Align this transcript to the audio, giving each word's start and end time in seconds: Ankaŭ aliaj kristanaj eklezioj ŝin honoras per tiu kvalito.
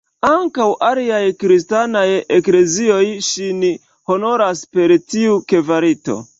Ankaŭ 0.27 0.65
aliaj 0.87 1.19
kristanaj 1.43 2.05
eklezioj 2.39 3.03
ŝin 3.29 3.61
honoras 4.13 4.67
per 4.75 4.99
tiu 5.15 5.41
kvalito. 5.55 6.23